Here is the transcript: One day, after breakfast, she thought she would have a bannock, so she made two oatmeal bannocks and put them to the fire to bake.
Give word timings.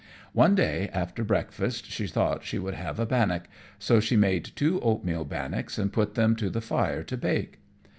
One 0.33 0.55
day, 0.55 0.89
after 0.93 1.23
breakfast, 1.23 1.85
she 1.91 2.07
thought 2.07 2.43
she 2.43 2.57
would 2.57 2.73
have 2.73 2.99
a 2.99 3.05
bannock, 3.05 3.43
so 3.77 3.99
she 3.99 4.15
made 4.15 4.49
two 4.55 4.79
oatmeal 4.81 5.25
bannocks 5.25 5.77
and 5.77 5.93
put 5.93 6.15
them 6.15 6.35
to 6.37 6.49
the 6.49 6.59
fire 6.59 7.03
to 7.03 7.15
bake. 7.15 7.59